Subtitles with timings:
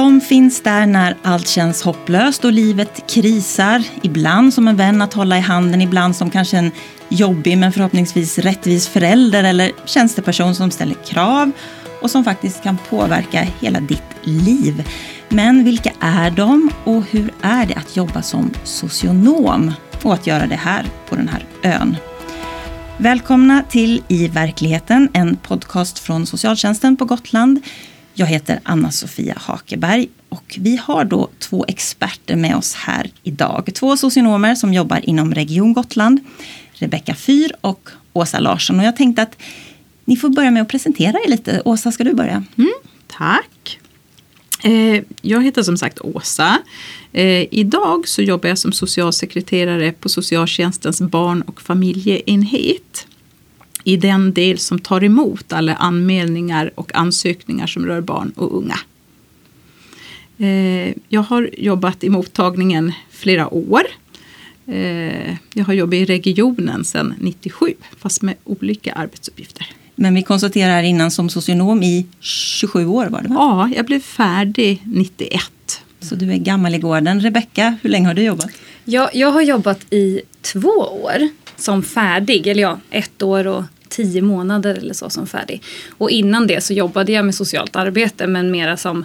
[0.00, 3.82] De finns där när allt känns hopplöst och livet krisar.
[4.02, 6.70] Ibland som en vän att hålla i handen, ibland som kanske en
[7.08, 11.52] jobbig men förhoppningsvis rättvis förälder eller tjänsteperson som ställer krav
[12.02, 14.88] och som faktiskt kan påverka hela ditt liv.
[15.28, 19.72] Men vilka är de och hur är det att jobba som socionom
[20.02, 21.96] och att göra det här på den här ön?
[22.98, 27.60] Välkomna till I verkligheten, en podcast från socialtjänsten på Gotland.
[28.20, 33.70] Jag heter Anna-Sofia Hakeberg och vi har då två experter med oss här idag.
[33.74, 36.20] Två socionomer som jobbar inom Region Gotland.
[36.72, 38.80] Rebecka Fyr och Åsa Larsson.
[38.80, 39.36] Och jag tänkte att
[40.04, 41.62] ni får börja med att presentera er lite.
[41.64, 42.44] Åsa, ska du börja?
[42.58, 42.72] Mm,
[43.06, 43.78] tack.
[44.62, 46.58] Eh, jag heter som sagt Åsa.
[47.12, 53.06] Eh, idag så jobbar jag som socialsekreterare på socialtjänstens barn och familjeenhet
[53.84, 58.78] i den del som tar emot alla anmälningar och ansökningar som rör barn och unga.
[60.38, 63.82] Eh, jag har jobbat i mottagningen flera år.
[64.66, 69.66] Eh, jag har jobbat i regionen sedan 97 fast med olika arbetsuppgifter.
[69.94, 73.34] Men vi konstaterar innan som socionom i 27 år var det va?
[73.38, 75.42] Ja, jag blev färdig 91.
[76.00, 77.20] Så du är gammal i gården.
[77.20, 78.50] Rebecka, hur länge har du jobbat?
[78.84, 80.68] Jag, jag har jobbat i två
[81.04, 81.28] år
[81.62, 85.62] som färdig, eller ja, ett år och tio månader eller så som färdig.
[85.90, 89.04] Och innan det så jobbade jag med socialt arbete men mera som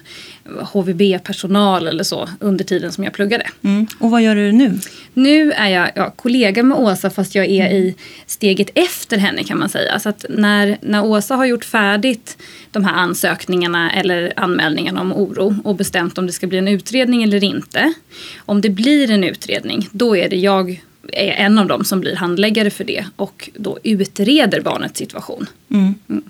[0.61, 3.47] HVB-personal eller så under tiden som jag pluggade.
[3.63, 3.87] Mm.
[3.99, 4.79] Och vad gör du nu?
[5.13, 9.59] Nu är jag ja, kollega med Åsa fast jag är i steget efter henne kan
[9.59, 9.99] man säga.
[9.99, 12.37] Så att när, när Åsa har gjort färdigt
[12.71, 17.23] de här ansökningarna eller anmälningarna om oro och bestämt om det ska bli en utredning
[17.23, 17.93] eller inte.
[18.37, 20.81] Om det blir en utredning, då är det jag
[21.13, 25.45] är en av dem som blir handläggare för det och då utreder barnets situation.
[25.69, 25.95] Mm.
[26.09, 26.23] Mm.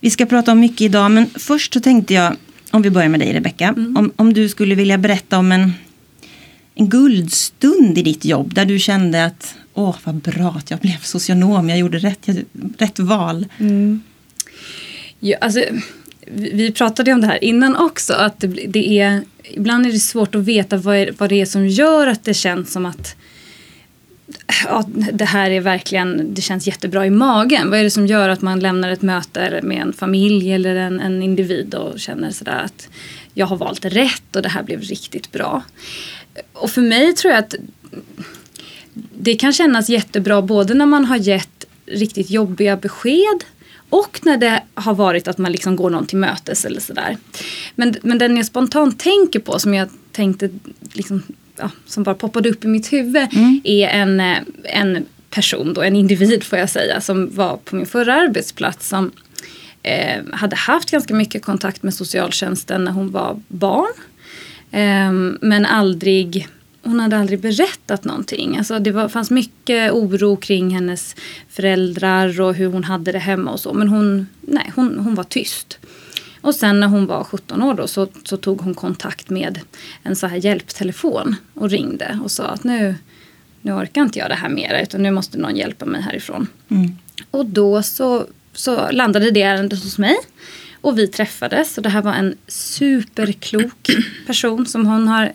[0.00, 2.36] Vi ska prata om mycket idag men först så tänkte jag,
[2.70, 3.96] om vi börjar med dig Rebecka, mm.
[3.96, 5.72] om, om du skulle vilja berätta om en,
[6.74, 10.98] en guldstund i ditt jobb där du kände att åh vad bra att jag blev
[10.98, 12.44] socionom, jag gjorde rätt, jag,
[12.78, 13.46] rätt val.
[13.58, 14.02] Mm.
[15.20, 15.64] Ja, alltså,
[16.26, 19.98] vi, vi pratade om det här innan också, att det, det, är ibland är det
[19.98, 23.16] svårt att veta vad, är, vad det är som gör att det känns som att
[24.64, 27.70] ja, det här är verkligen, det känns jättebra i magen.
[27.70, 31.00] Vad är det som gör att man lämnar ett möte med en familj eller en,
[31.00, 32.88] en individ och känner sådär att
[33.34, 35.62] jag har valt rätt och det här blev riktigt bra.
[36.52, 37.54] Och för mig tror jag att
[39.18, 43.44] det kan kännas jättebra både när man har gett riktigt jobbiga besked
[43.90, 47.16] och när det har varit att man liksom går någon till mötes eller sådär.
[47.74, 50.50] Men, men den jag spontant tänker på som jag tänkte
[50.92, 51.22] liksom
[51.60, 53.60] ja, som bara poppade upp i mitt huvud mm.
[53.64, 57.86] är en, eh, en person, då, en individ får jag säga, som var på min
[57.86, 59.10] förra arbetsplats som
[59.82, 63.92] eh, hade haft ganska mycket kontakt med socialtjänsten när hon var barn.
[64.70, 66.48] Eh, men aldrig
[66.82, 68.58] hon hade aldrig berättat någonting.
[68.58, 71.16] Alltså det var, fanns mycket oro kring hennes
[71.48, 73.72] föräldrar och hur hon hade det hemma och så.
[73.72, 75.78] Men hon, nej, hon, hon var tyst.
[76.40, 79.60] Och sen när hon var 17 år då, så, så tog hon kontakt med
[80.02, 82.94] en så här hjälptelefon och ringde och sa att nu,
[83.62, 86.46] nu orkar inte jag det här mer utan nu måste någon hjälpa mig härifrån.
[86.68, 86.98] Mm.
[87.30, 90.16] Och då så, så landade det ärendet hos mig.
[90.80, 93.90] Och vi träffades och det här var en superklok
[94.26, 95.32] person som hon har,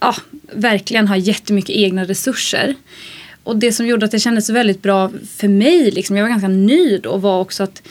[0.00, 0.14] ja,
[0.52, 2.74] verkligen har jättemycket egna resurser.
[3.44, 6.48] Och det som gjorde att det kändes väldigt bra för mig, liksom, jag var ganska
[6.48, 7.82] ny då, var också att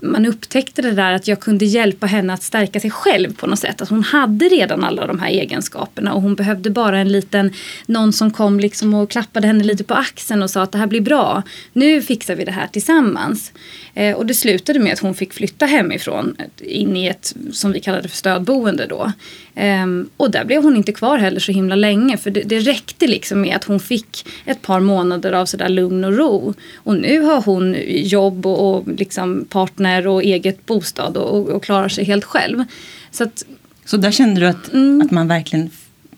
[0.00, 3.58] man upptäckte det där att jag kunde hjälpa henne att stärka sig själv på något
[3.58, 3.80] sätt.
[3.80, 7.52] Att hon hade redan alla de här egenskaperna och hon behövde bara en liten,
[7.86, 10.86] någon som kom liksom och klappade henne lite på axeln och sa att det här
[10.86, 11.42] blir bra.
[11.72, 13.52] Nu fixar vi det här tillsammans.
[13.94, 16.44] Eh, och det slutade med att hon fick flytta hemifrån eh,
[16.80, 19.12] in i ett, som vi kallade för stödboende då.
[19.56, 23.06] Um, och där blev hon inte kvar heller så himla länge för det, det räckte
[23.06, 26.54] liksom med att hon fick ett par månader av sådär lugn och ro.
[26.74, 31.88] Och nu har hon jobb och, och liksom partner och eget bostad och, och, klarar
[31.88, 32.64] sig helt själv.
[33.10, 33.44] Så, att,
[33.84, 35.02] så där kände du att, mm.
[35.04, 35.70] att man verkligen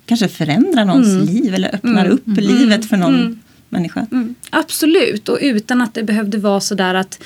[0.07, 1.27] kanske förändrar någons mm.
[1.27, 2.13] liv eller öppnar mm.
[2.13, 3.41] upp livet för någon mm.
[3.69, 4.07] människa?
[4.13, 4.35] Mm.
[4.51, 7.23] Absolut och utan att det behövde vara sådär att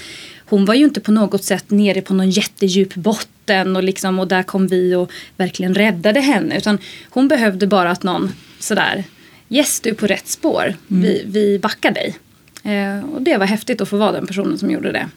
[0.50, 4.28] hon var ju inte på något sätt nere på någon jättedjup botten och, liksom, och
[4.28, 6.58] där kom vi och verkligen räddade henne.
[6.58, 6.78] Utan
[7.10, 9.04] hon behövde bara att någon sådär,
[9.48, 11.02] yes du är på rätt spår, mm.
[11.02, 12.16] vi, vi backar dig.
[12.62, 15.08] Eh, och det var häftigt att få vara den personen som gjorde det.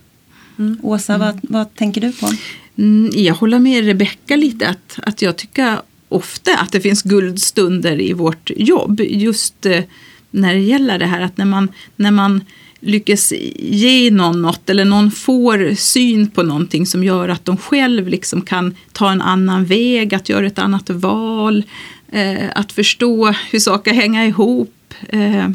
[0.59, 0.77] Mm.
[0.83, 2.29] Åsa, vad, vad tänker du på?
[2.77, 5.77] Mm, jag håller med Rebecka lite att, att jag tycker
[6.09, 8.99] ofta att det finns guldstunder i vårt jobb.
[8.99, 9.83] Just eh,
[10.31, 12.41] när det gäller det här att när man, när man
[12.85, 18.07] lyckas ge någon något eller någon får syn på någonting som gör att de själv
[18.07, 21.63] liksom kan ta en annan väg, att göra ett annat val,
[22.11, 24.93] eh, att förstå hur saker hänger ihop.
[25.09, 25.49] Eh,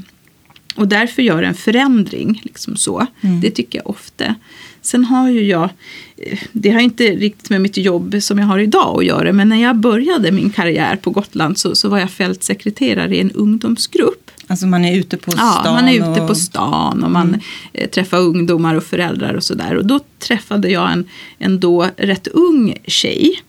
[0.74, 2.40] och därför gör en förändring.
[2.44, 3.06] Liksom så.
[3.20, 3.40] Mm.
[3.40, 4.34] Det tycker jag ofta.
[4.82, 5.68] Sen har ju jag,
[6.16, 9.48] eh, det har inte riktigt med mitt jobb som jag har idag att göra, men
[9.48, 14.30] när jag började min karriär på Gotland så, så var jag fältsekreterare i en ungdomsgrupp.
[14.48, 15.62] Alltså man är ute på stan?
[15.64, 16.28] Ja, man är ute och...
[16.28, 17.40] på stan och man mm.
[17.72, 19.76] Eh, träffar ungdomar och föräldrar och sådär.
[19.76, 21.08] Och då träffade jag en,
[21.38, 23.42] en då rätt ung tjej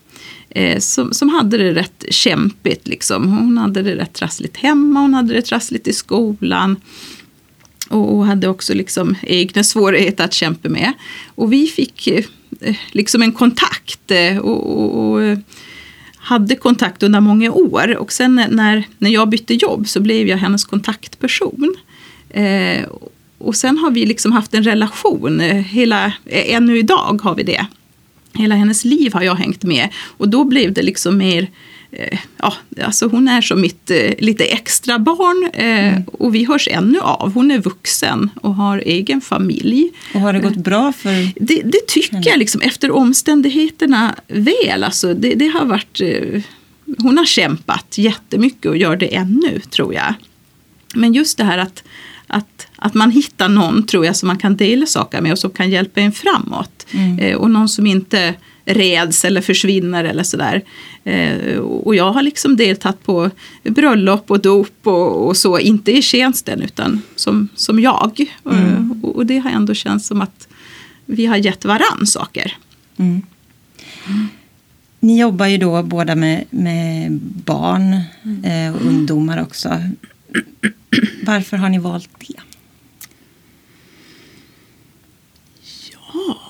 [0.50, 2.88] eh, som, som hade det rätt kämpigt.
[2.88, 3.38] Liksom.
[3.38, 6.75] Hon hade det rätt trassligt hemma, hon hade det trassligt i skolan
[7.90, 10.94] och hade också liksom egna svårigheter att kämpa med.
[11.36, 15.38] Och vi fick eh, liksom en kontakt eh, och, och, och,
[16.30, 17.98] hade kontakt under många år.
[17.98, 21.76] Och sen när, när jag bytte jobb så blev jag hennes kontaktperson.
[22.30, 22.86] Eh,
[23.38, 27.44] och sen har vi liksom haft en relation, eh, hela, eh, ännu idag har vi
[27.44, 27.66] det.
[28.34, 31.50] Hela hennes liv har jag hängt med och då blev det liksom mer Eh,
[32.38, 32.54] ja,
[32.84, 36.04] alltså hon är som mitt eh, lite extra barn eh, mm.
[36.04, 37.34] och vi hörs ännu av.
[37.34, 39.92] Hon är vuxen och har egen familj.
[40.14, 42.26] Och har det gått bra för Det, det tycker henne?
[42.30, 44.84] jag liksom, efter omständigheterna väl.
[44.84, 46.02] Alltså, det, det har varit,
[46.98, 50.14] hon har kämpat jättemycket och gör det ännu tror jag.
[50.96, 51.84] Men just det här att,
[52.28, 55.52] att, att man hittar någon tror jag som man kan dela saker med och som
[55.52, 56.86] kan hjälpa en framåt.
[56.92, 57.38] Mm.
[57.38, 58.36] och någon som inte
[58.69, 60.62] räds eller försvinner eller sådär.
[61.04, 63.30] Eh, och jag har liksom deltagit på
[63.63, 68.25] bröllop och dop och, och så, inte i tjänsten utan som, som jag.
[68.45, 69.01] Mm.
[69.04, 70.48] Och, och, det har ändå känts som att
[71.06, 72.57] vi har gett varann saker.
[72.98, 73.21] Mm.
[75.00, 77.12] Ni jobbar ju då båda med, med
[77.45, 77.94] barn
[78.44, 79.69] eh, och ungdomar också.
[81.24, 82.49] Varför har ni valt det?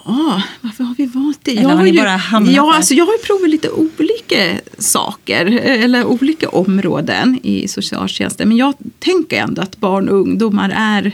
[0.05, 1.51] Ja, varför har vi valt det?
[1.51, 5.45] Eller jag har, ni ju, bara hamnat ja, alltså jag har provat lite olika saker
[5.61, 8.47] eller olika områden i socialtjänsten.
[8.47, 11.11] Men jag tänker ändå att barn och ungdomar är,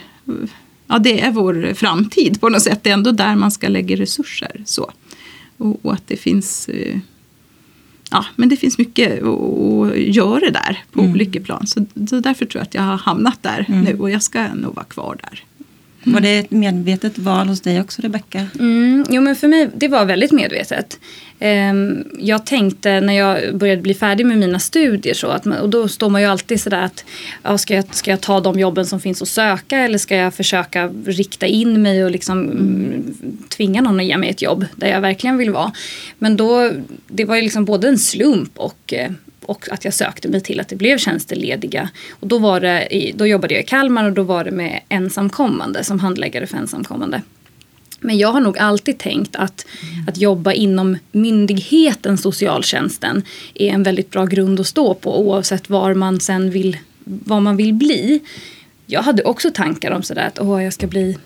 [0.87, 2.79] ja, det är vår framtid på något sätt.
[2.83, 4.63] Det är ändå där man ska lägga resurser.
[4.65, 4.91] Så.
[5.57, 6.97] Och, och att det finns eh,
[8.11, 11.11] ja, men det finns mycket att göra där på mm.
[11.11, 11.67] olika plan.
[11.67, 13.83] Så, så därför tror jag att jag har hamnat där mm.
[13.83, 15.43] nu och jag ska nog vara kvar där.
[16.05, 18.47] Var det ett medvetet val hos dig också Rebecka?
[18.59, 20.99] Mm, jo men för mig det var väldigt medvetet.
[21.39, 25.87] Um, jag tänkte när jag började bli färdig med mina studier så att och då
[25.87, 27.05] står man ju alltid sådär att
[27.43, 30.33] ja, ska, jag, ska jag ta de jobben som finns att söka eller ska jag
[30.33, 33.17] försöka rikta in mig och liksom mm.
[33.49, 35.71] tvinga någon att ge mig ett jobb där jag verkligen vill vara.
[36.19, 36.71] Men då,
[37.07, 39.11] det var ju liksom både en slump och eh,
[39.45, 41.89] och att jag sökte mig till att det blev tjänster lediga.
[42.09, 44.79] Och då, var det i, då jobbade jag i Kalmar och då var det med
[44.89, 47.21] ensamkommande som handläggare för ensamkommande.
[47.99, 50.07] Men jag har nog alltid tänkt att, mm.
[50.07, 55.93] att jobba inom myndigheten socialtjänsten är en väldigt bra grund att stå på oavsett var
[55.93, 58.19] man sen vill, vad man vill bli.
[58.85, 61.17] Jag hade också tankar om sådär att åh, jag ska bli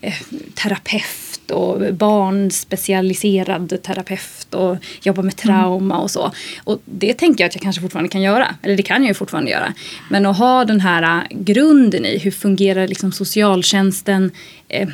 [0.00, 0.14] eh,
[0.54, 6.32] terapeut och barnspecialiserad terapeut och jobba med trauma och så.
[6.64, 8.54] Och det tänker jag att jag kanske fortfarande kan göra.
[8.62, 9.72] Eller det kan jag ju fortfarande göra.
[10.10, 14.30] Men att ha den här äh, grunden i hur fungerar liksom socialtjänsten
[14.68, 14.88] eh,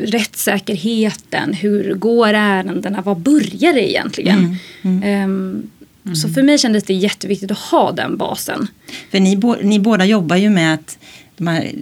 [0.00, 4.58] rättssäkerheten, hur går ärendena, vad börjar det egentligen?
[4.82, 5.24] Mm, mm.
[5.24, 5.70] Um,
[6.06, 6.16] Mm.
[6.16, 8.68] Så för mig kändes det jätteviktigt att ha den basen.
[9.10, 10.98] För ni, ni båda jobbar ju med att
[11.36, 11.72] de här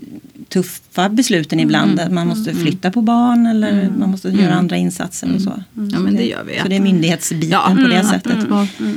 [0.48, 1.92] tuffa besluten ibland.
[1.92, 2.06] Mm.
[2.06, 2.62] Att man måste mm.
[2.62, 3.98] flytta på barn eller mm.
[3.98, 4.58] man måste göra mm.
[4.58, 5.62] andra insatser och så.
[5.92, 6.60] Ja men det gör vi.
[6.62, 7.76] Så det är myndighetsbiten ja.
[7.82, 8.38] på det sättet.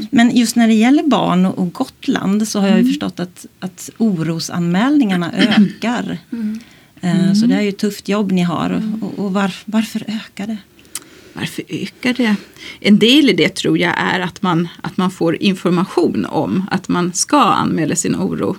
[0.09, 3.89] Men just när det gäller barn och Gotland så har jag ju förstått att, att
[3.97, 6.17] orosanmälningarna ökar.
[7.01, 8.83] Eh, så det är ju ett tufft jobb ni har.
[9.01, 10.57] Och, och var, varför ökar det?
[11.33, 12.35] Varför ökar det?
[12.79, 16.87] En del i det tror jag är att man, att man får information om att
[16.87, 18.57] man ska anmäla sin oro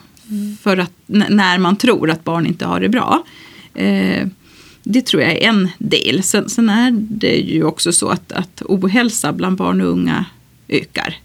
[0.61, 3.25] för att, när man tror att barn inte har det bra.
[3.75, 4.27] Eh,
[4.83, 6.23] det tror jag är en del.
[6.23, 10.25] Sen, sen, är det ju också så att, att ohälsa bland barn och unga
[10.69, 11.17] ökar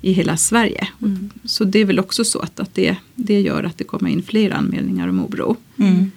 [0.00, 0.88] i hela Sverige.
[1.02, 1.30] Mm.
[1.44, 4.22] Så det är väl också så att, att det, det gör att det kommer in
[4.22, 5.56] fler anmälningar om oro.
[5.78, 6.10] Mm.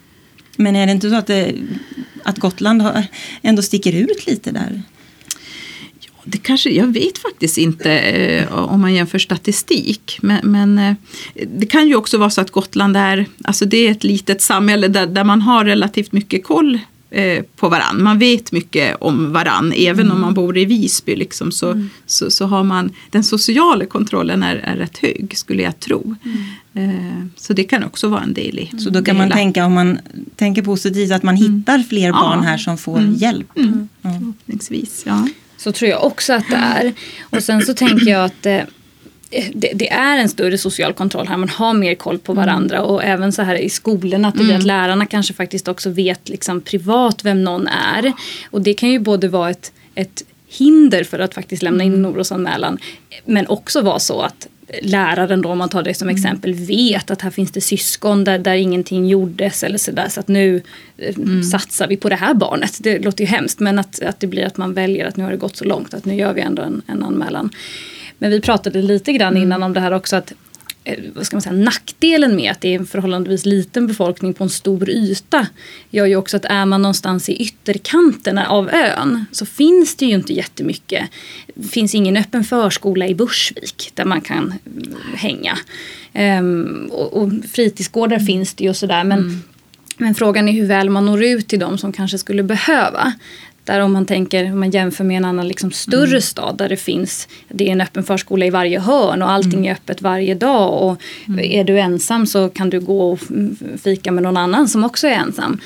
[0.58, 1.56] Men är det inte så att, det,
[2.24, 3.06] att Gotland har,
[3.42, 4.82] ändå sticker ut lite där?
[6.26, 10.18] Det kanske, jag vet faktiskt inte eh, om man jämför statistik.
[10.22, 10.96] Men, men eh,
[11.58, 14.88] det kan ju också vara så att Gotland är, alltså det är ett litet samhälle
[14.88, 16.80] där, där man har relativt mycket koll
[17.10, 18.04] eh, på varann.
[18.04, 19.74] Man vet mycket om varann.
[19.78, 24.44] Även om man bor i Visby liksom, så, så, så har man den sociala kontrollen
[24.44, 26.16] är, är rätt hög skulle jag tro.
[26.74, 29.74] Eh, så det kan också vara en del i Så då kan man tänka, om
[29.74, 30.00] man
[30.36, 33.16] tänker positivt, att man hittar fler barn här som får Mm.
[33.16, 33.58] hjälp.
[33.58, 33.90] Mm.
[34.02, 35.28] Förhoppningsvis, ja.
[35.58, 36.94] Så tror jag också att det är.
[37.22, 38.62] Och sen så tänker jag att eh,
[39.54, 41.38] det, det är en större social kontroll här.
[41.38, 44.56] Man har mer koll på varandra och även så här i skolorna att, det blir
[44.56, 48.14] att lärarna kanske faktiskt också vet liksom privat vem någon är.
[48.52, 52.06] Och det kan ju både vara ett, ett hinder för att faktiskt lämna in en
[52.06, 52.78] orosanmälan
[53.26, 54.48] men också vara så att
[54.82, 58.40] läraren då om man tar det som exempel vet att här finns det syskon där,
[58.40, 60.62] där ingenting gjordes eller sådär så att nu
[60.98, 62.78] eh, satsar vi på det här barnet.
[62.84, 65.32] Det låter ju hemskt men att, att det blir att man väljer att nu har
[65.32, 67.50] det gått så långt att nu gör vi ändå en, en anmälan.
[68.18, 70.34] Men vi pratade lite grann innan om det här också att
[71.16, 74.50] vad ska man säga, nackdelen med att det är en förhållandevis liten befolkning på en
[74.50, 75.48] stor yta
[75.90, 80.16] gör ju också att är man någonstans i ytterkanterna av ön så finns det ju
[80.16, 81.10] inte jättemycket.
[81.56, 85.58] Det finns ingen öppen förskola i Bursvik där man kan mm, hänga.
[86.14, 89.44] Ehm, och, och fritidsgårdar finns det ju och sådär men,
[89.98, 93.14] men frågan är hur väl man når ut till dem som kanske skulle behöva.
[93.66, 96.78] Där om man tänker, om man jämför med en annan liksom större stad där det
[96.78, 100.84] finns, det är en öppen förskola i varje hörn och allting är öppet varje dag.
[100.84, 101.02] Och
[101.40, 103.20] är du ensam så kan du gå och
[103.84, 105.60] fika med någon annan som också är ensam.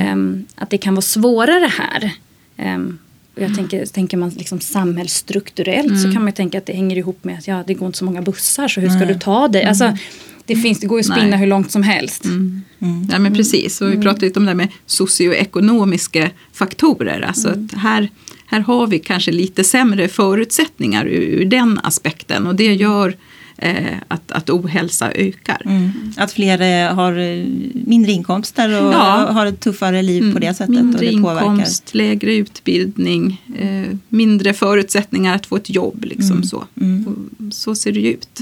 [0.00, 2.10] Ehm, att det kan vara svårare här.
[2.56, 2.98] Ehm,
[3.36, 7.24] och jag tänker, tänker man liksom samhällsstrukturellt så kan man tänka att det hänger ihop
[7.24, 9.64] med att ja, det går inte så många bussar så hur ska du ta dig?
[9.64, 9.96] Alltså,
[10.46, 11.38] det, finns, det går ju att spinna Nej.
[11.38, 12.24] hur långt som helst.
[13.10, 17.20] Ja, men precis, och vi pratade lite om det här med socioekonomiska faktorer.
[17.20, 18.10] Alltså att här,
[18.46, 23.16] här har vi kanske lite sämre förutsättningar ur, ur den aspekten och det gör
[23.58, 25.62] eh, att, att ohälsa ökar.
[25.64, 25.90] Mm.
[26.16, 27.44] Att fler eh, har eh,
[27.86, 29.28] mindre inkomster och Ja.
[29.32, 30.68] har ett tuffare liv på det sättet.
[30.68, 31.50] och Mindre det påverkar.
[31.52, 36.04] inkomst, lägre utbildning, eh, mindre förutsättningar att få ett jobb.
[36.04, 36.56] Liksom så.
[37.06, 38.40] Och så ser det ut.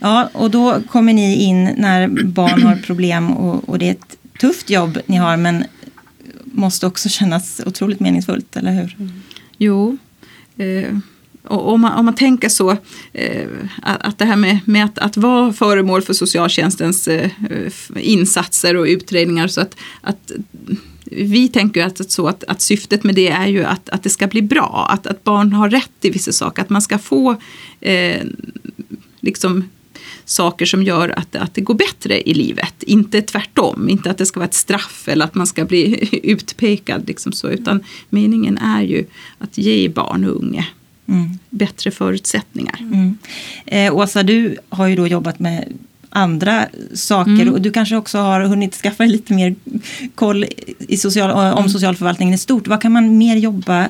[0.00, 4.16] Ja, och då kommer ni in när barn har problem och, och det är ett
[4.40, 5.64] tufft jobb ni har men
[6.44, 8.96] måste också kännas otroligt meningsfullt, eller hur?
[8.98, 9.22] Mm.
[9.58, 9.96] Jo.
[10.56, 10.98] Eh,
[11.42, 12.76] och om, man, om man tänker så,
[13.12, 13.48] eh,
[13.82, 17.30] att, det här med, med att, att vara föremål för socialtjänstens eh,
[17.96, 20.32] insatser och utredningar så att, att
[21.04, 24.26] vi tänker att, så att, att syftet med det är ju att, att det ska
[24.26, 27.36] bli bra, att, att barn har rätt i vissa saker, att man ska få
[27.80, 28.22] eh,
[29.26, 29.68] liksom
[30.24, 32.82] saker som gör att, att det går bättre i livet.
[32.82, 37.08] Inte tvärtom, inte att det ska vara ett straff eller att man ska bli utpekad.
[37.08, 39.04] Liksom så, utan meningen är ju
[39.38, 40.64] att ge barn och unga
[41.08, 41.38] Mm.
[41.50, 42.76] bättre förutsättningar.
[42.80, 43.18] Mm.
[43.66, 45.72] Eh, Åsa, du har ju då jobbat med
[46.10, 47.48] andra saker Mm.
[47.54, 49.54] och du kanske också har hunnit skaffa lite mer
[50.14, 50.44] koll
[50.88, 51.54] i social, Mm.
[51.54, 52.68] om socialförvaltningen i stort.
[52.68, 53.88] Vad kan man mer jobba,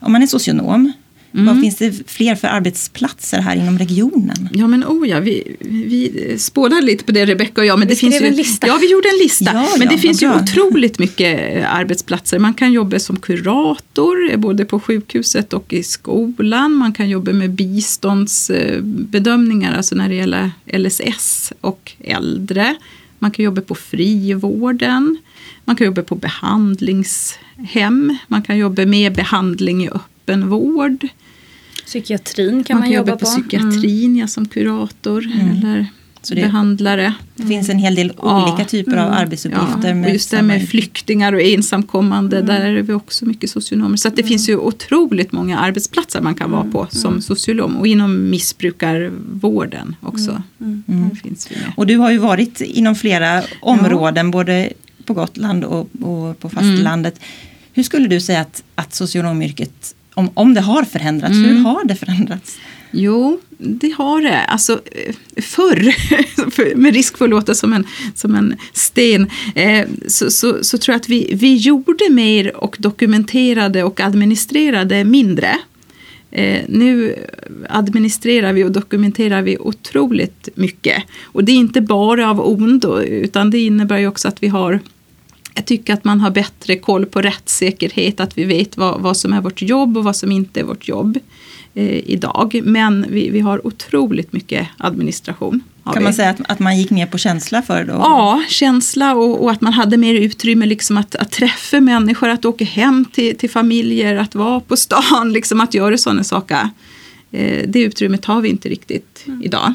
[0.00, 0.92] om man är socionom,
[1.34, 1.46] Mm.
[1.46, 4.48] vad finns det fler för arbetsplatser här inom regionen?
[4.52, 7.78] Ja men oh ja, vi, vi spånade lite på det Rebecka och jag.
[7.78, 8.66] Men Vi det finns ju, en lista.
[8.66, 9.50] Ja, vi gjorde en lista.
[9.54, 10.40] Ja, men ja, det finns ju bra.
[10.42, 12.38] otroligt mycket eh, arbetsplatser.
[12.38, 16.74] Man kan jobba som kurator, eh, både på sjukhuset och i skolan.
[16.74, 22.74] Man kan jobba med biståndsbedömningar, alltså när det gäller LSS och äldre.
[23.18, 25.16] Man kan jobba på frivården.
[25.64, 28.16] Man kan jobba på behandlingshem.
[28.28, 31.08] Man kan jobba med behandling i öppenvård.
[31.86, 33.42] Psykiatrin kan man man, kan jobba, jobba på Mm.
[33.48, 35.86] psykiatrin ja, som kurator eller
[36.22, 37.14] Så det- behandlare.
[37.36, 38.42] Det finns en hel del Ja.
[38.54, 39.88] olika typer av arbetsuppgifter.
[39.88, 43.96] Ja, med och just det med flyktingar och ensamkommande, där är vi också mycket socionomer.
[43.96, 47.76] Så att det finns ju otroligt många arbetsplatser man kan vara på som socionom.
[47.76, 50.42] Och inom missbrukarvården också.
[51.22, 51.56] Finns vi.
[51.76, 54.72] Och du har ju varit inom flera områden, både
[55.04, 57.20] på Gotland och, och på fastlandet.
[57.72, 61.94] Hur skulle du säga att, att socionomyrket, om, om det har förändrats, hur har det
[61.94, 62.58] förändrats?
[62.90, 64.44] Jo, det har det.
[64.44, 65.90] Alltså eh, förr,
[66.50, 70.78] för- med risk för att låta som en, som en sten, eh, så, så, så
[70.78, 75.58] tror jag att vi, vi gjorde mer och dokumenterade och administrerade mindre.
[76.30, 77.14] Eh, nu
[77.68, 81.02] administrerar vi och dokumenterar vi otroligt mycket.
[81.22, 84.80] Och det är inte bara av ondo, utan det innebär ju också att vi har
[85.54, 89.32] jag tycker att man har bättre koll på rättssäkerhet, att vi vet vad, vad som
[89.32, 91.18] är vårt jobb och vad som inte är vårt jobb
[91.74, 92.60] eh, idag.
[92.64, 95.60] Men vi, vi har otroligt mycket administration.
[95.84, 96.00] Kan vi.
[96.00, 97.90] man säga att, att man gick mer på känsla för?
[97.90, 102.28] Och, Ja, känsla och, och att man hade mer utrymme liksom att, att träffa människor,
[102.28, 106.70] att åka hem till, till familjer, att vara på stan, liksom att göra sådana saker.
[107.30, 109.42] Eh, det utrymmet har vi inte riktigt Mm.
[109.42, 109.72] idag.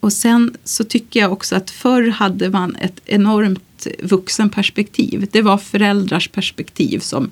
[0.00, 5.26] Och sen så tycker jag också att förr hade man ett enormt ett vuxenperspektiv.
[5.32, 7.30] Det var föräldrars perspektiv som,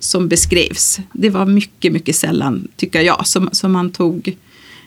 [0.00, 1.00] som beskrevs.
[1.12, 4.36] Det var mycket, mycket sällan, tycker jag, som, som man tog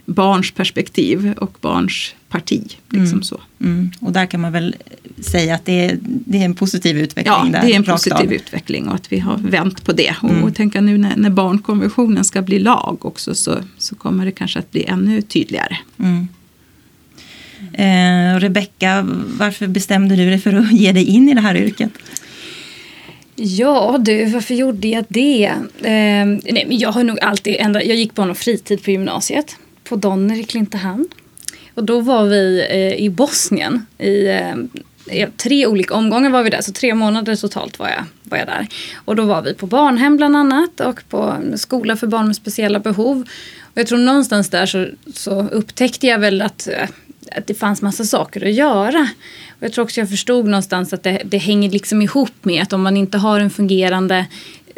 [0.05, 2.77] barns perspektiv och barns parti.
[2.89, 3.23] Liksom Mm.
[3.23, 3.41] så.
[3.61, 3.91] Mm.
[3.99, 4.75] Och där kan man väl
[5.21, 7.33] säga att det är, det är en positiv utveckling.
[7.33, 8.33] Ja, där, det är en positiv av.
[8.33, 10.15] utveckling och att vi har vänt på det.
[10.21, 10.43] Och, Mm.
[10.43, 14.59] och tänka nu när, när barnkonventionen ska bli lag också så, så kommer det kanske
[14.59, 15.77] att bli ännu tydligare.
[15.99, 16.27] Mm.
[17.73, 19.05] Eh, Rebecka,
[19.39, 21.91] varför bestämde du dig för att ge dig in i det här yrket?
[23.39, 25.45] Ja du, varför gjorde jag det?
[25.81, 27.85] Eh, nej, men jag har nog alltid ändrat.
[27.85, 29.55] Jag gick barn och fritid på gymnasiet.
[29.83, 31.07] På Donner i Klintehamn.
[31.73, 33.85] Och då var vi eh, i Bosnien.
[33.97, 34.27] I
[35.07, 36.61] eh, tre olika omgångar var vi där.
[36.61, 38.67] Så tre månader totalt var jag, var jag där.
[38.95, 40.79] Och då var vi på barnhem bland annat.
[40.79, 43.27] Och på skola för barn med speciella behov.
[43.61, 46.89] Och jag tror någonstans där så, så upptäckte jag väl att eh,
[47.31, 49.09] att det fanns massa saker att göra.
[49.49, 52.73] Och jag tror också jag förstod någonstans att det, det hänger liksom ihop med att
[52.73, 54.25] om man inte har en fungerande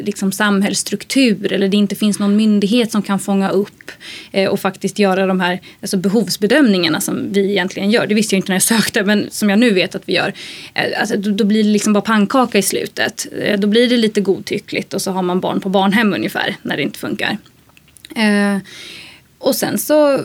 [0.02, 3.90] liksom samhällsstruktur eller det inte finns någon myndighet som kan fånga upp
[4.32, 8.06] eh, och faktiskt göra de här alltså behovsbedömningarna som vi egentligen gör.
[8.06, 10.32] Det visste jag inte när jag sökte men som jag nu vet att vi gör.
[10.74, 13.26] Eh, alltså, då, då blir det liksom bara pannkaka i slutet.
[13.42, 16.76] Eh, då blir det lite godtyckligt och så har man barn på barnhem ungefär när
[16.76, 17.38] det inte funkar.
[18.16, 18.58] Eh,
[19.38, 20.20] och sen så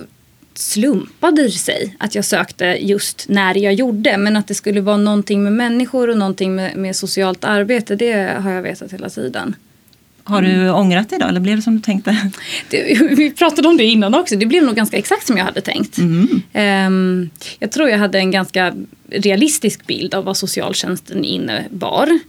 [0.57, 4.17] slumpade sig att jag sökte just när jag gjorde.
[4.17, 8.41] Men att det skulle vara någonting med människor och någonting med, med socialt arbete, det
[8.41, 9.55] har jag vetat hela tiden.
[10.27, 12.31] Har du ångrat dig då, eller blev det som du tänkte?
[12.69, 15.61] Det, vi pratade om det innan också, det blev nog ganska exakt som jag hade
[15.61, 15.97] tänkt.
[15.97, 16.41] Mm.
[16.53, 18.73] Ehm, jag tror jag hade en ganska
[19.09, 22.19] realistisk bild av vad socialtjänsten innebar.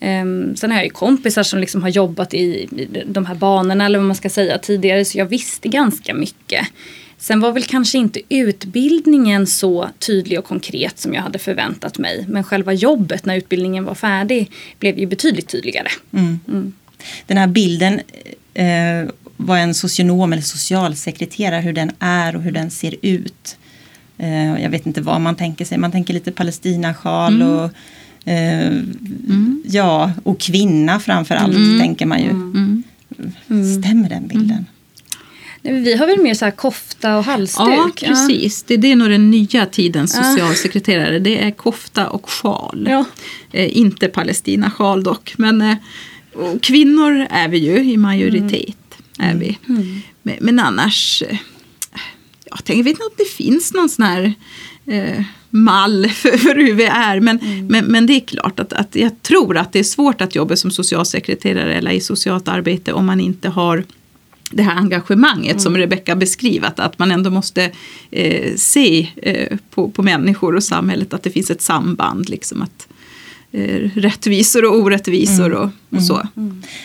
[0.00, 3.86] Um, sen har jag ju kompisar som liksom har jobbat i, i de här banorna
[3.86, 6.66] eller vad man ska säga tidigare så jag visste ganska mycket.
[7.20, 12.24] Sen var väl kanske inte utbildningen så tydlig och konkret som jag hade förväntat mig.
[12.28, 15.88] Men själva jobbet när utbildningen var färdig blev ju betydligt tydligare.
[16.12, 16.40] Mm.
[16.48, 16.72] Mm.
[17.26, 18.00] Den här bilden
[18.54, 23.56] eh, vad en socionom eller socialsekreterare, hur den är och hur den ser ut.
[24.18, 27.48] Eh, jag vet inte vad man tänker sig, man tänker lite Palestinasjal Mm.
[27.48, 27.64] och
[28.28, 29.62] eh, Mm.
[29.66, 31.80] ja, och kvinna framför allt Mm.
[31.80, 32.30] tänker man ju.
[32.30, 32.82] Mm.
[33.82, 34.66] Stämmer den bilden?
[35.62, 37.68] Vi har väl mer så här kofta och halsduk.
[37.68, 38.62] Ja, precis.
[38.62, 41.18] Det, det är nog den nya tidens socialsekreterare.
[41.18, 42.86] Det är kofta och sjal.
[42.90, 43.04] Ja.
[43.52, 45.34] Eh, inte Palestina-sjal dock.
[45.38, 45.76] Men eh,
[46.62, 48.76] kvinnor är vi ju i majoritet.
[49.18, 49.58] Är vi.
[49.68, 50.00] Mm.
[50.22, 51.38] Men, men annars, eh,
[52.44, 54.32] jag, tänker, jag vet inte om det finns någon sån här
[54.86, 57.20] eh, mall för, för hur vi är.
[57.20, 60.34] Men, men, men det är klart att, att jag tror att det är svårt att
[60.34, 63.84] jobba som socialsekreterare eller i socialt arbete om man inte har
[64.50, 67.70] det här engagemanget som Rebecka beskriver, att man ändå måste
[68.10, 72.28] eh, se eh, på, på människor och samhället att det finns ett samband.
[72.28, 72.88] Liksom att,
[73.52, 76.28] eh, rättvisor och orättvisor och, och så.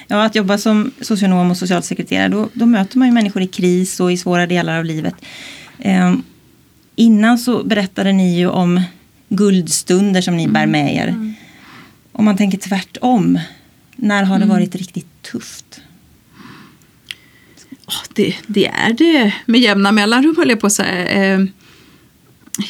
[0.08, 3.99] Ja, att jobba som socionom och socialsekreterare, då, då möter man ju människor i kris
[3.99, 5.15] och i svåra delar av livet.
[5.80, 6.15] Eh,
[6.95, 8.82] innan så berättade ni ju om
[9.30, 11.36] guldstunder som ni bär med er.
[12.12, 13.39] Om man tänker tvärtom,
[13.95, 15.64] när har det varit riktigt tufft?
[18.13, 21.07] Det, det är det med jämna mellanrum höll jag på att säga.
[21.07, 21.45] Eh,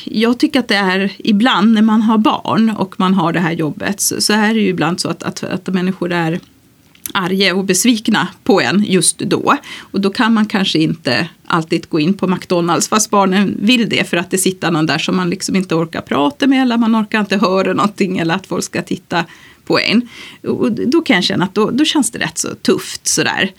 [0.03, 3.51] jag tycker att det är ibland när man har barn och man har det här
[3.51, 6.39] jobbet så, så är det ju ibland så att, att, att människor är
[7.13, 9.57] arga och besvikna på en just då.
[9.79, 14.09] Och då kan man kanske inte alltid gå in på McDonalds fast barnen vill det
[14.09, 16.95] för att det sitter någon där som man liksom inte orkar prata med eller man
[16.95, 19.25] orkar inte höra någonting eller att folk ska titta
[19.65, 20.09] på en.
[20.43, 23.51] Och då kan jag känna att då, då känns det rätt så tufft sådär.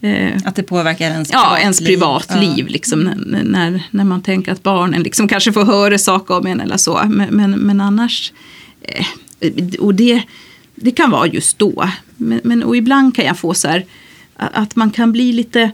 [0.00, 2.58] Eh, Att det påverkar ens ja, ens privatliv.
[2.58, 2.66] Ja.
[2.68, 6.60] Liksom, när, när, när man tänker att barnen liksom kanske får höra saker om en
[6.60, 7.02] eller så.
[7.08, 8.32] Men, men, men annars,
[8.82, 9.04] eh,
[9.78, 10.22] och det,
[10.74, 11.90] det kan vara just då.
[12.16, 13.84] Men, men, och ibland kan jag få så här
[14.34, 15.70] att man kan bli lite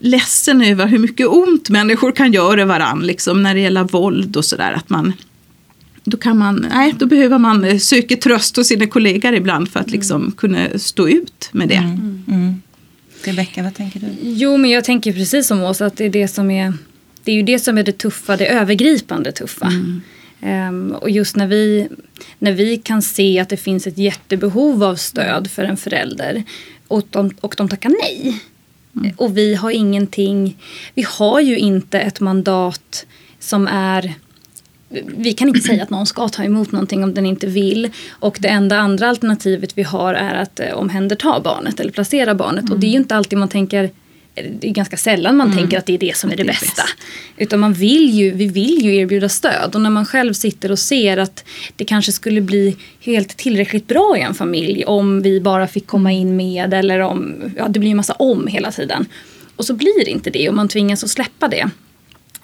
[0.00, 4.44] ledsen över hur mycket ont människor kan göra varann liksom, när det gäller våld och
[4.44, 4.80] sådär.
[6.04, 9.80] Då, kan man, nej, då behöver man eh, söka tröst hos sina kollegor ibland för
[9.80, 11.74] att liksom kunna stå ut med det.
[11.74, 12.24] Mm.
[12.28, 12.62] Mm.
[13.28, 14.06] Rebecka, vad tänker du?
[14.22, 16.72] Jo, men jag tänker precis som Åsa att det är det som är
[17.24, 19.72] det är ju det som är det tuffa, det övergripande tuffa.
[20.40, 21.88] Ehm, och just när vi,
[22.38, 26.42] när vi kan se att det finns ett jättebehov av stöd för en förälder
[26.88, 28.40] och de, och de tackar nej.
[29.16, 30.56] Och vi har ingenting,
[30.94, 33.06] vi har ju inte ett mandat
[33.38, 34.14] som är
[35.16, 37.90] vi kan inte säga att någon ska ta emot någonting om den inte vill.
[38.10, 42.70] Och det enda andra alternativet vi har är att eh, omhänderta barnet eller placera barnet.
[42.70, 43.90] Och det är ju inte alltid man tänker
[44.60, 45.58] det är ganska sällan man Mm.
[45.58, 46.82] tänker att det är det som är det, det är bästa.
[46.82, 46.96] bäst.
[47.36, 50.78] Utan man vill ju, vi vill ju erbjuda stöd och när man själv sitter och
[50.78, 51.44] ser att
[51.76, 56.12] det kanske skulle bli helt tillräckligt bra i en familj om vi bara fick komma
[56.12, 59.06] in med eller om, ja det blir ju massa om hela tiden.
[59.56, 61.70] Och så blir det inte det och man tvingas att släppa det.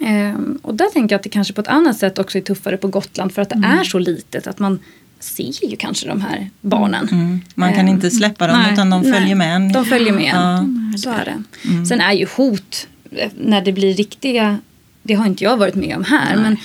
[0.00, 2.76] Ehm, och där tänker jag att det kanske på ett annat sätt också är tuffare
[2.76, 3.78] på Gotland för att det Mm.
[3.78, 4.78] är så litet att man
[5.20, 7.08] ser ju kanske de här barnen.
[7.12, 7.40] Mm.
[7.54, 9.72] Man kan Eh, inte släppa dem nej, utan de Nej, följer med en.
[9.72, 10.34] De följer med.
[10.34, 10.64] Ja.
[10.98, 11.86] Så är det.
[11.86, 14.58] Sen är ju hot, eh, när det blir riktiga,
[15.02, 16.36] det har inte jag varit med om här.
[16.36, 16.56] Men,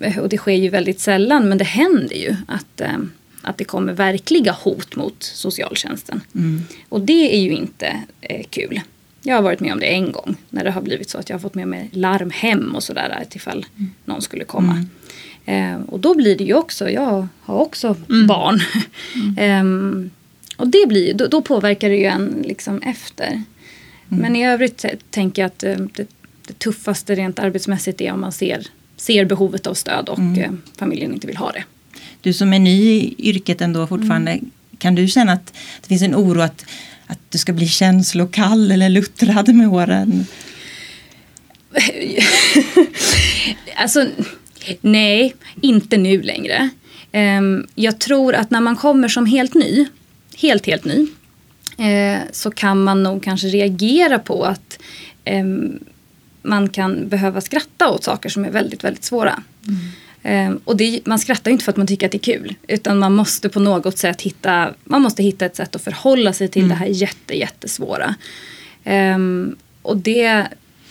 [0.00, 2.88] eh, och det sker ju väldigt sällan, men det händer ju att, eh,
[3.42, 6.20] att det kommer verkliga hot mot socialtjänsten.
[6.34, 6.62] Mm.
[6.88, 7.86] Och det är ju inte
[8.20, 8.80] eh, kul.
[9.28, 11.34] Jag har varit med om det en gång när det har blivit så att jag
[11.34, 13.66] har fått med mig larm hem och sådär ifall
[14.04, 14.84] någon skulle komma.
[15.46, 17.96] Eh, och då blir det ju också, jag har också
[18.28, 18.60] barn.
[19.38, 20.10] Ehm,
[20.56, 23.42] och det blir, då, då påverkar det ju en liksom efter.
[24.08, 26.08] Men i övrigt tänker jag att eh, det,
[26.46, 31.12] det tuffaste rent arbetsmässigt är om man ser, ser behovet av stöd och eh, familjen
[31.14, 31.64] inte vill ha det.
[32.20, 34.50] Du som är ny i yrket ändå fortfarande, Mm.
[34.78, 35.46] kan du känna att
[35.80, 36.64] det finns en oro att,
[37.08, 40.26] att du ska bli känslokall eller luttrad med åren?
[43.76, 44.06] Alltså,
[44.80, 46.68] nej, inte nu längre.
[47.12, 49.86] Ehm, jag tror att när man kommer som helt ny,
[50.36, 51.06] helt helt ny,
[51.78, 54.78] eh, så kan man nog kanske reagera på att
[55.24, 55.78] ehm,
[56.42, 59.42] man kan behöva skratta åt saker som är väldigt, väldigt svåra.
[59.68, 59.92] Ehm,
[60.64, 62.54] och det, man skrattar ju inte för att man tycker att det är kul.
[62.68, 66.48] Utan man måste på något sätt hitta, man måste hitta ett sätt att förhålla sig
[66.48, 68.14] till det här jätte, jättesvåra.
[68.84, 70.46] Ehm, och det,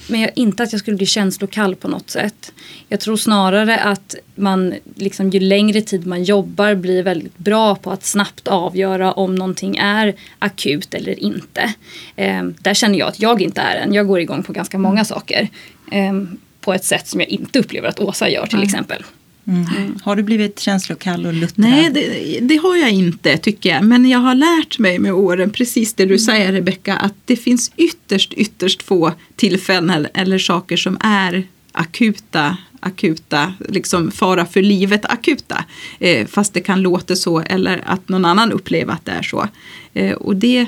[0.08, 2.54] men jag, inte att jag skulle bli känslokall på något sätt.
[2.88, 7.92] Jag tror snarare att man, liksom, ju längre tid man jobbar blir väldigt bra på
[7.92, 11.74] att snabbt avgöra om någonting är akut eller inte.
[12.16, 13.94] Ehm, där känner jag att jag inte är en.
[13.94, 15.50] Jag går igång på ganska många saker.
[15.92, 19.04] Ehm, på ett sätt som jag inte upplever att Åsa gör till exempel.
[19.48, 20.00] Mm.
[20.04, 21.70] Har du blivit känslokall och luttrad?
[21.70, 23.84] Nej, det, det har jag inte tycker jag.
[23.84, 27.72] Men jag har lärt mig med åren, precis det du säger Rebecka, att det finns
[27.78, 35.06] ytterst, ytterst få tillfällen eller, eller saker som är akuta, akuta, liksom fara för livet
[35.06, 35.66] akuta.
[36.00, 39.48] Eh, fast det kan låta så eller att någon annan upplever att det är så.
[39.94, 40.68] Eh, och det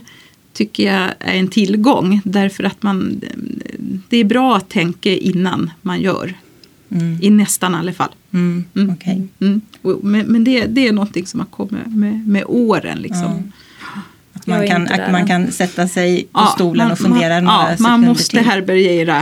[0.54, 3.22] tycker jag är en tillgång därför att man,
[4.10, 6.34] det är bra att tänka innan man gör.
[6.92, 7.18] Mm.
[7.22, 8.10] I nästan alla fall.
[8.34, 8.66] Mm.
[8.76, 8.90] Mm.
[8.94, 9.28] Okej.
[9.40, 9.62] Mm.
[10.02, 12.98] Men, men det, det är någonting som har kommit med, med åren.
[13.00, 13.52] Liksom.
[14.34, 17.34] Att Jag man, kan, att man kan sätta sig på Ja, stolen man- och fundera
[17.34, 18.40] man, några ja, sekunder Man måste till.
[18.40, 19.22] härbärgera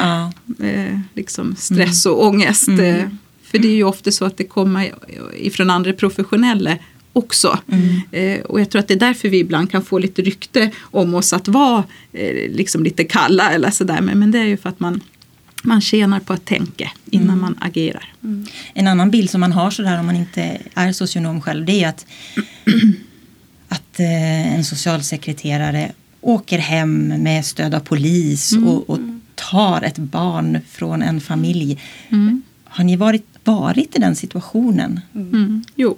[0.59, 0.65] Ja.
[0.67, 2.67] eh, liksom stress och ångest.
[2.67, 2.95] Mm.
[2.95, 3.05] Eh,
[3.43, 4.91] för det är ju ofta så att det kommer
[5.37, 6.77] ifrån andra professionella
[7.17, 7.59] också.
[7.71, 8.01] Mm.
[8.11, 11.15] Eh, och jag tror att det är därför vi ibland kan få lite rykte om
[11.15, 14.01] oss att vara eh, liksom lite kalla eller sådär.
[14.01, 15.01] Men, men det är ju för att man,
[15.63, 17.41] man tjänar på att tänka innan Mm.
[17.41, 18.13] man agerar.
[18.73, 21.89] En annan bild som man har sådär om man inte är socionom själv det är
[21.89, 22.05] att,
[23.67, 28.67] att eh, en socialsekreterare åker hem med stöd av polis Mm.
[28.67, 28.99] och, och
[29.35, 31.79] tar ett barn från en familj.
[32.09, 32.41] Mm.
[32.65, 34.99] Har ni varit, varit i den situationen?
[35.15, 35.63] Mm.
[35.75, 35.97] Jo.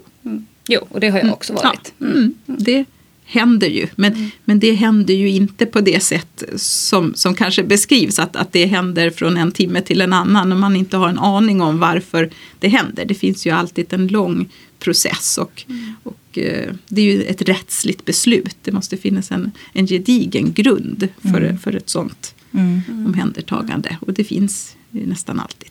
[0.70, 0.80] Mm.
[0.82, 1.92] Jo, och det har jag också varit.
[1.98, 2.16] Ja, Mm.
[2.18, 2.34] mm.
[2.46, 2.84] Det
[3.24, 3.86] händer ju.
[3.96, 8.18] Men, men det händer ju inte på det sätt som, som kanske beskrivs.
[8.18, 10.52] Att, att det händer från en timme till en annan.
[10.52, 13.04] Och man inte har en aning om varför det händer.
[13.04, 15.38] Det finns ju alltid en lång process.
[15.38, 15.64] Och,
[16.02, 18.56] och eh, det är ju ett rättsligt beslut.
[18.62, 22.80] Det måste finnas en, en gedigen grund för, för ett sånt Mm.
[23.06, 23.96] omhändertagande.
[24.00, 25.70] Och det finns ju nästan alltid.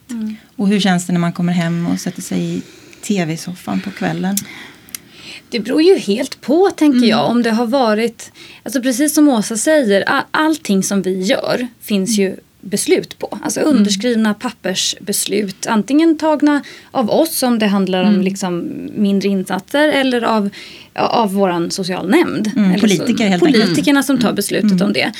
[0.56, 2.62] Och hur känns det när man kommer hem och sätter sig i
[3.02, 4.36] tv-soffan på kvällen?
[5.50, 7.30] Det beror ju helt på tänker jag.
[7.30, 8.32] Om det har varit,
[8.64, 13.40] alltså precis som Åsa säger, allting som vi gör finns ju beslut på.
[13.44, 15.68] Alltså underskrivna pappersbeslut.
[15.68, 20.50] Antingen tagna av oss om det handlar om liksom mindre insatser eller av,
[20.94, 22.52] av vår socialnämnd.
[22.56, 23.66] Mm, Eller politiker så, helt enkelt.
[23.66, 25.12] Politikerna som tar beslutet om det.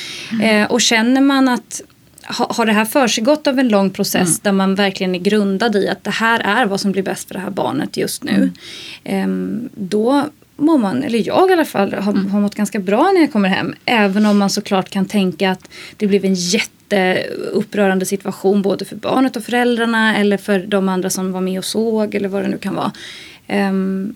[0.42, 1.82] Eh, och känner man att
[2.38, 5.88] ha, har det här försiggått av en lång process där man verkligen är grundad i
[5.88, 8.50] att det här är vad som blir bäst för det här barnet just nu.
[9.04, 10.24] Ehm, då
[10.56, 13.48] mår man, eller jag i alla fall, har, har mått ganska bra när jag kommer
[13.48, 13.74] hem.
[13.84, 19.36] Även om man såklart kan tänka att det blev en jätteupprörande situation både för barnet
[19.36, 22.58] och föräldrarna eller för de andra som var med och såg eller vad det nu
[22.58, 22.92] kan vara.
[23.46, 24.14] Ehm,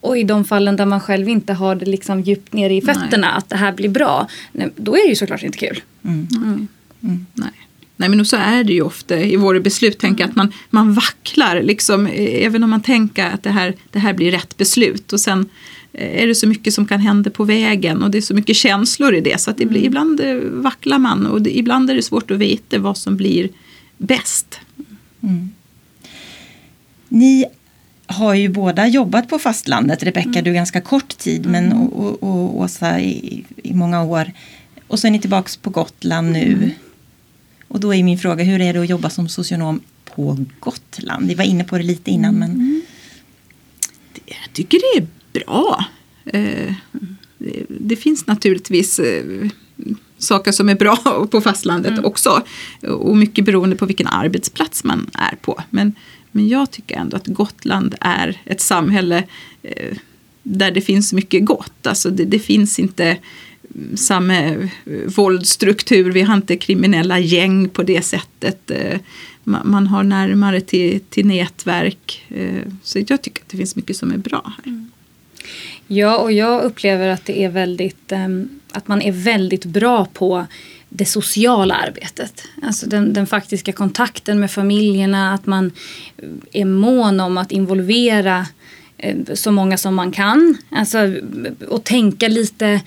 [0.00, 3.30] och i de fallen där man själv inte har det liksom djupt nere i fötterna
[3.30, 4.28] att det här blir bra.
[4.52, 5.82] nej, Då är det ju såklart inte kul.
[6.04, 6.28] Mm.
[6.36, 6.68] Mm.
[7.34, 7.50] Nej.
[7.96, 11.62] Nej men så är det ju ofta i våra beslut, tänker att man, man vacklar
[11.62, 15.20] liksom, eh, även om man tänker att det här, det här blir rätt beslut och
[15.20, 15.48] sen
[15.92, 18.56] eh, är det så mycket som kan hända på vägen och det är så mycket
[18.56, 19.88] känslor i det så att det blir, Mm.
[19.88, 23.48] ibland eh, vacklar man och det, ibland är det svårt att veta vad som blir
[23.98, 24.60] bäst.
[27.08, 27.44] Ni
[28.06, 30.02] har ju båda jobbat på fastlandet.
[30.02, 34.32] Rebecka, du ganska kort tid men och, och, och Åsa i, i många år.
[34.86, 36.70] Och så är ni tillbaka på Gotland nu.
[37.74, 41.28] Och då är min fråga, hur är det att jobba som socionom på Gotland?
[41.28, 42.82] Vi var inne på det lite innan men
[44.26, 45.84] Jag tycker det är bra.
[46.24, 46.74] Eh,
[47.68, 49.48] det, finns naturligtvis eh,
[50.18, 52.42] saker som är bra på fastlandet också.
[52.82, 55.62] Och mycket beroende på vilken arbetsplats man är på.
[55.70, 55.94] Men,
[56.30, 59.24] men jag tycker ändå att Gotland är ett samhälle
[59.62, 59.96] eh,
[60.42, 61.86] där det finns mycket gott.
[61.86, 63.22] Alltså det, det finns inte mm,
[63.96, 64.68] samma eh,
[65.06, 68.70] våldsstruktur, vi har inte kriminella gäng på det sättet.
[68.70, 68.98] Eh,
[69.44, 72.24] man, har närmare till, till nätverk.
[72.28, 74.72] Eh, så jag tycker att det finns mycket som är bra här.
[74.72, 74.90] Mm.
[75.86, 78.12] Ja, och jag upplever att det är väldigt,
[78.70, 80.46] att man är väldigt bra på
[80.88, 82.42] det sociala arbetet.
[82.62, 85.72] Alltså den, den faktiska kontakten med familjerna, att man
[86.52, 88.46] är mån om att involvera
[89.34, 90.56] så många som man kan.
[90.70, 90.98] Alltså,
[91.68, 92.80] och tänka lite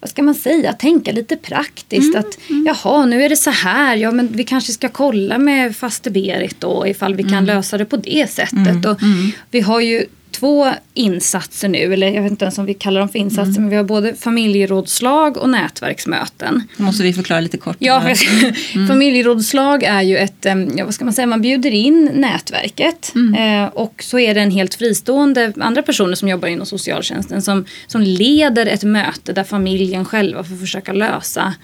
[0.00, 2.14] vad ska man säga, tänka lite praktiskt.
[2.16, 6.10] att jaha, nu är det så här, ja men vi kanske ska kolla med faste
[6.10, 8.84] Berit då ifall vi kan lösa det på det sättet.
[8.86, 8.98] Och
[9.50, 13.08] Vi har ju två insatser nu, eller jag vet inte ens om vi kallar dem
[13.08, 16.62] för insatser, men vi har både familjerådslag och nätverksmöten.
[16.76, 17.76] måste vi förklara lite kort.
[17.78, 18.86] Ja, bara.
[18.88, 24.02] familjerådslag är ju ett, ja, vad ska man säga, man bjuder in nätverket eh, och
[24.02, 28.66] så är det en helt fristående andra personer som jobbar inom socialtjänsten som, som leder
[28.66, 31.54] ett möte där familjen själva får försöka lösa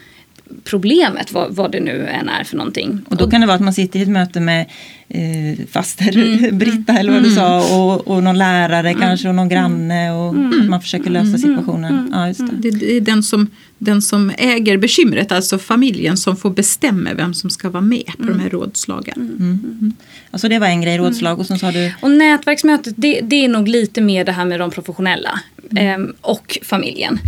[0.64, 3.00] problemet, vad, vad det nu än är för någonting.
[3.08, 4.66] Och då kan det vara att man sitter i ett möte med
[5.08, 10.12] eh, faster Britta eller vad du sa och, och någon lärare kanske och någon granne
[10.12, 12.10] och att man försöker lösa situationen.
[12.12, 12.70] Ja, just det.
[12.70, 17.34] Det, det är den som, den som äger bekymret, alltså familjen, som får bestämma vem
[17.34, 19.94] som ska vara med på de här rådslagen.
[20.30, 23.48] Alltså det var en grej, rådslag och så sa du Och nätverksmötet det, det är
[23.48, 25.40] nog lite mer det här med de professionella
[25.76, 27.18] ehm, och familjen.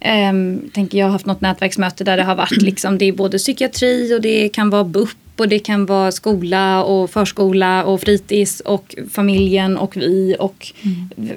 [0.00, 3.38] Ehm, tänker jag har haft något nätverksmöte där det har varit liksom, det är både
[3.38, 8.60] psykiatri och det kan vara BUP och det kan vara skola och förskola och fritids
[8.60, 10.72] och familjen och vi och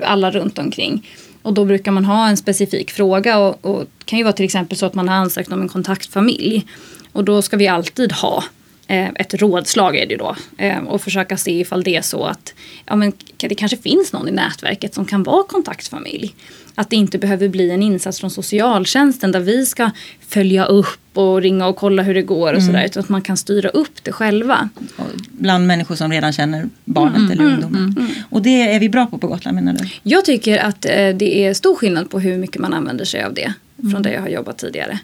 [0.04, 1.08] alla runt omkring.
[1.42, 4.46] Och då brukar man ha en specifik fråga och, och det kan ju vara till
[4.46, 6.66] exempel så att man har ansökt om en kontaktfamilj.
[7.12, 8.44] Och då ska vi alltid ha
[8.88, 10.36] ett rådslag är det ju då.
[10.58, 12.54] Eh, och försöka se ifall det är så att
[12.86, 16.36] ja, men, det kanske finns någon i nätverket som kan vara kontaktfamilj.
[16.76, 19.92] Att det inte behöver bli en insats från socialtjänsten där vi ska
[20.28, 22.86] följa upp och ringa och kolla hur det går och sådär.
[22.86, 24.70] Utan att man kan styra upp det själva.
[24.96, 28.10] och bland människor som redan känner barnet eller ungdomen.
[28.30, 29.90] Och det är vi bra på på Gotland menar du?
[30.04, 33.34] Jag tycker att eh, det är stor skillnad på hur mycket man använder sig av
[33.34, 33.54] det.
[33.92, 35.00] Från där jag har jobbat tidigare.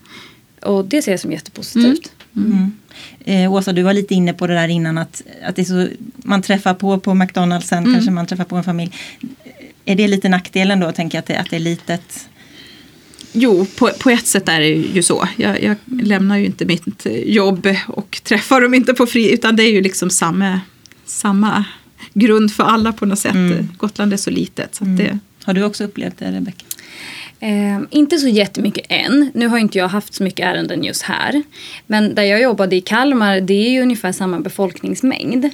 [0.61, 2.11] Och det ser jag som jättepositivt.
[3.25, 6.41] Eh, Åsa, du var lite inne på det där innan att, att det så, man
[6.41, 7.93] träffar på på McDonalds sen Mm.
[7.93, 8.91] kanske man träffar på en familj.
[9.85, 12.27] Är det lite nackdelen då, tänker jag, att det, att det är litet?
[13.33, 15.27] Jo, på, på ett sätt är det ju så.
[15.37, 19.63] Jag, jag lämnar ju inte mitt jobb och träffar dem inte på fri, utan det
[19.63, 20.61] är ju liksom samma,
[21.05, 21.65] samma
[22.13, 23.35] grund för alla på något sätt.
[23.77, 24.75] Gotland är så litet.
[24.75, 26.65] Så att det, Har du också upplevt det, Rebecka?
[27.43, 29.31] Eh, inte så jättemycket än.
[29.33, 31.43] Nu har inte jag haft så mycket ärenden just här.
[31.87, 35.45] Men där jag jobbade i Kalmar, det är ju ungefär samma befolkningsmängd.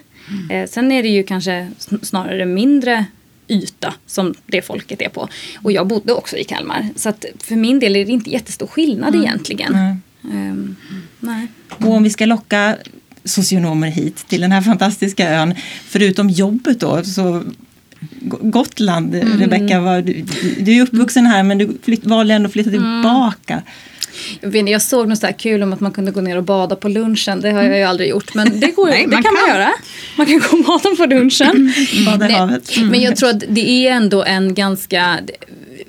[0.51, 3.05] Eh, sen är det ju kanske sn- snarare mindre
[3.47, 5.27] yta som det folket är på.
[5.63, 6.89] Och jag bodde också i Kalmar.
[6.95, 9.73] Så att för min del är det inte jättestor skillnad egentligen.
[9.73, 9.95] Nej.
[10.33, 10.75] Ehm,
[11.19, 11.47] nej.
[11.69, 12.77] Och om vi ska locka
[13.23, 15.55] socionomer hit till den här fantastiska ön,
[15.87, 17.43] förutom jobbet då, så
[18.21, 20.25] Go- Gotland, Rebecka, var- du,
[20.59, 23.61] du är uppvuxen här men du flytt, valde ändå att flytta tillbaka.
[24.41, 26.43] Jag, vet, jag såg något så här kul om att man kunde gå ner och
[26.43, 27.41] bada på lunchen.
[27.41, 28.33] Det har jag ju aldrig gjort.
[28.35, 29.69] Men det, går, Nej, det man kan, man göra.
[30.17, 31.73] Man kan gå och bada på lunchen.
[32.05, 32.71] Bada i havet.
[32.91, 35.19] Men jag tror att det är ändå en ganska,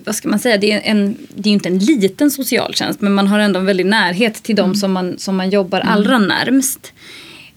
[0.05, 3.15] vad ska man säga, det är, en, det är ju inte en liten socialtjänst men
[3.15, 6.93] man har ändå en väldig närhet till dem som, man, som man jobbar allra närmst.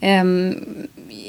[0.01, 0.55] Ehm,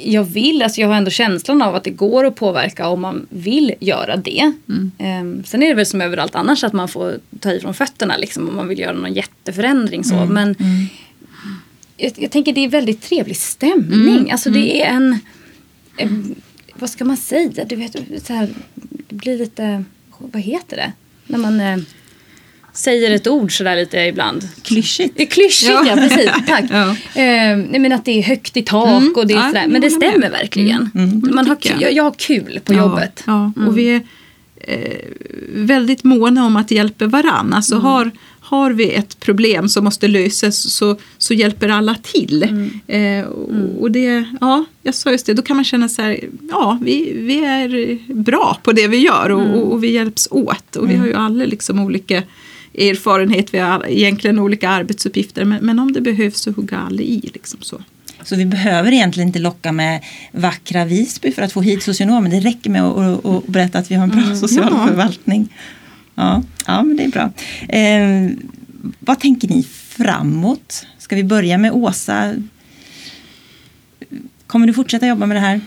[0.04, 3.26] jag vill, alltså jag har ändå känslan av att det går att påverka om man
[3.30, 4.52] vill göra det.
[4.98, 8.48] Ehm, sen är det väl som överallt annars att man får ta ifrån fötterna liksom,
[8.48, 10.04] om man vill göra någon jätteförändring.
[10.04, 10.24] Så.
[10.26, 10.56] Men
[11.96, 14.30] jag, jag tänker det är väldigt trevlig stämning.
[14.30, 15.18] Alltså det är en,
[15.96, 16.34] en,
[16.74, 18.48] vad ska man säga, du vet, så här,
[19.08, 19.84] det blir lite,
[20.18, 20.92] vad heter det?
[21.26, 21.78] När man, eh,
[22.82, 24.48] säger ett ord sådär lite ibland.
[24.62, 25.32] Klyschigt.
[25.32, 25.96] Klyschigt, ja, Ja.
[25.96, 26.30] precis.
[26.46, 26.64] Tack.
[26.70, 26.90] Ja.
[27.22, 29.12] Eh, men att det är högt i tak Mm.
[29.16, 29.66] och det är sådär.
[29.68, 30.10] Men det håller med.
[30.10, 30.90] stämmer verkligen.
[31.34, 31.92] Man har, tycker kul- jag.
[31.92, 33.22] jag, har kul på jobbet.
[33.26, 34.00] Ja, och vi är
[34.60, 34.98] eh,
[35.54, 37.52] väldigt måna om att hjälpa varann.
[37.52, 42.42] Alltså har, har vi ett problem som måste lösas så, så hjälper alla till.
[42.86, 46.20] Eh, och, och det, ja, jag sa just det, då kan man känna så här,
[46.50, 50.76] ja vi, vi är bra på det vi gör och, och, och vi hjälps åt.
[50.76, 52.22] Och vi har ju alla liksom olika
[52.74, 57.30] erfarenhet, vi har egentligen olika arbetsuppgifter men, men om det behövs så hugger alla i.
[57.34, 57.82] Liksom så.
[58.22, 62.30] Så vi behöver egentligen inte locka med vackra Visby för att få hit socionomer.
[62.30, 64.86] Det räcker med att, berätta att vi har en bra social ja.
[64.86, 65.48] förvaltning.
[66.14, 67.30] Ja, ja, men det är bra.
[67.68, 68.30] Eh,
[68.98, 70.86] vad tänker ni framåt?
[70.98, 72.34] Ska vi börja med Åsa?
[74.46, 75.60] Kommer du fortsätta jobba med det här?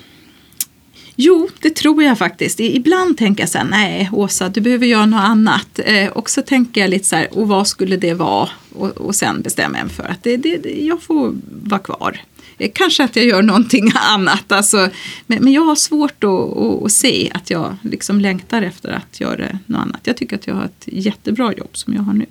[1.15, 2.59] Jo, det tror jag faktiskt.
[2.59, 5.79] Ibland tänker jag så här, nej Åsa, du behöver göra något annat.
[5.85, 8.49] Eh, och så tänker jag lite så här, och vad skulle det vara?
[8.73, 12.21] Och, och sen bestämmer jag mig för att det, det, det, jag får vara kvar.
[12.57, 14.51] Eh, kanske att jag gör någonting annat.
[14.51, 14.89] Alltså,
[15.27, 19.19] men, men jag har svårt att, att, att se att jag liksom längtar efter att
[19.19, 20.01] göra något annat.
[20.03, 22.25] Jag tycker att jag har ett jättebra jobb som jag har nu.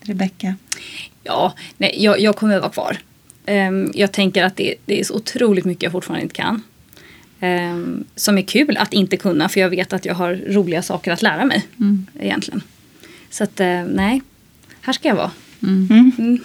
[0.00, 0.54] Rebecka?
[1.22, 2.98] Ja, nej, jag, jag kommer att vara kvar.
[3.46, 6.62] Ehm, jag tänker att det, det är så otroligt mycket jag fortfarande inte kan.
[7.40, 11.12] Ehm, som är kul att inte kunna för jag vet att jag har roliga saker
[11.12, 11.66] att lära mig.
[12.20, 12.62] Egentligen.
[13.30, 14.22] Så att eh, nej,
[14.80, 15.30] här ska jag vara.
[15.62, 16.40] Mm.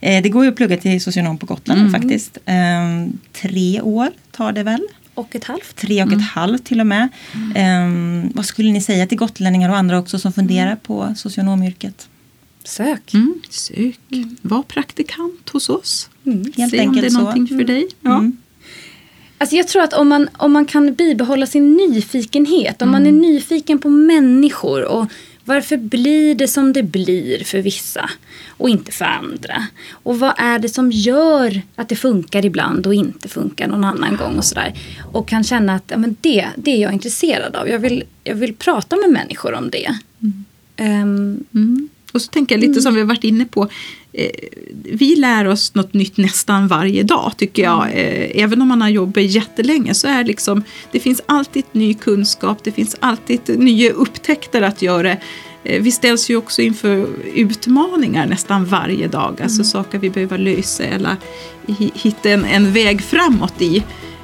[0.00, 2.38] Eh, det går ju att plugga till socionom på Gotland faktiskt.
[2.44, 4.80] Eh, tre år tar det väl?
[5.14, 5.76] Och ett halvt.
[5.76, 7.08] Tre och ett halvt till och med.
[7.54, 12.08] Eh, vad skulle ni säga till gotlänningar och andra också som funderar på socionomyrket?
[12.64, 13.14] Sök.
[13.14, 13.98] Mm, sök,
[14.42, 16.10] var praktikant hos oss.
[16.56, 17.18] Helt Se om det är så.
[17.18, 17.88] någonting för dig.
[18.00, 18.30] Ja.
[19.40, 19.46] Mm.
[19.46, 23.12] Alltså jag tror att om man, om man kan bibehålla sin nyfikenhet, om man är
[23.12, 25.06] nyfiken på människor och
[25.44, 28.10] varför blir det som det blir för vissa
[28.58, 29.66] och inte för andra?
[30.02, 34.16] Och vad är det som gör att det funkar ibland och inte funkar någon annan
[34.16, 34.74] gång och sådär.
[35.12, 37.68] Och kan känna att ja, men det, det är jag intresserad av.
[37.68, 39.94] Jag vill, jag vill prata med människor om det.
[40.76, 41.88] Ehm, Mm.
[42.12, 43.68] Och så tänker jag lite som vi har varit inne på.
[44.12, 44.30] Eh,
[44.92, 47.82] vi lär oss något nytt nästan varje dag tycker jag.
[47.84, 52.58] Eh, även om man har jobbat jättelänge så är liksom, det finns alltid ny kunskap,
[52.64, 55.16] det finns alltid nya upptäckter att göra.
[55.64, 60.84] Eh, vi ställs ju också inför utmaningar nästan varje dag, alltså saker vi behöver lösa
[60.84, 61.16] eller
[61.66, 63.82] hi- hitta en, en väg framåt i.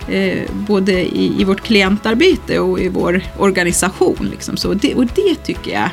[0.08, 4.28] Eh, både i, i vårt klientarbete och i vår organisation.
[4.30, 4.74] Liksom så.
[4.74, 5.90] Det, och det tycker jag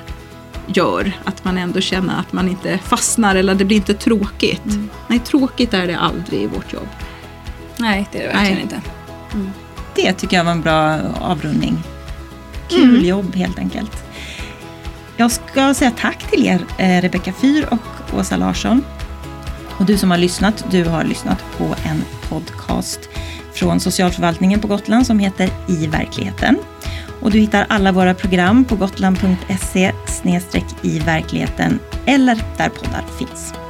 [0.68, 4.62] gör att man ändå känner att man inte fastnar eller det blir inte tråkigt.
[5.08, 6.88] Nej, tråkigt är det aldrig i vårt jobb.
[7.78, 8.62] nej, det är det verkligen Nej.
[8.62, 8.82] inte.
[9.96, 11.84] Det tycker jag var en bra avrundning.
[12.70, 14.04] Kul jobb helt enkelt.
[15.18, 18.86] Jag ska säga tack till er, eh, Rebecka Fyr och Åsa Larsson.
[19.78, 23.10] Och du som har lyssnat, du har lyssnat på en podcast
[23.54, 26.58] från socialförvaltningen på Gotland som heter I verkligheten.
[27.24, 29.92] Och du hittar alla våra program på gotland.se
[30.82, 33.63] i verkligheten eller där poddar finns.